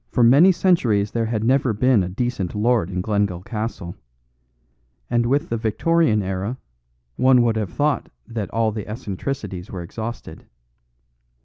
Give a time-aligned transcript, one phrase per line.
[0.09, 3.95] For many centuries there had never been a decent lord in Glengyle Castle;
[5.11, 6.57] and with the Victorian era
[7.17, 10.47] one would have thought that all eccentricities were exhausted.